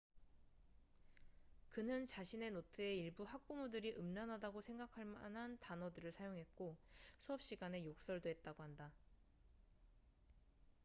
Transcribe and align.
그는 1.69 2.07
자신의 2.07 2.49
노트에 2.49 2.95
일부 2.95 3.21
학부모들이 3.23 3.95
음란하다고 3.97 4.59
생각할만한 4.61 5.59
단어들을 5.59 6.11
사용했고 6.11 6.75
수업 7.19 7.43
시간에 7.43 7.85
욕설도 7.85 8.27
했다고 8.27 8.63
한다 8.63 8.91